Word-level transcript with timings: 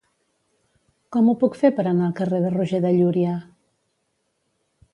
Com 1.15 1.27
ho 1.27 1.35
puc 1.43 1.59
fer 1.59 1.71
per 1.81 1.85
anar 1.91 2.07
al 2.07 2.15
carrer 2.21 2.39
de 2.45 2.53
Roger 2.55 2.81
de 2.87 2.93
Llúria? 2.97 3.37